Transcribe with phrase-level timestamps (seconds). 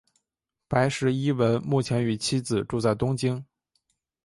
[0.67, 3.45] 白石一文目前与妻子住在东京。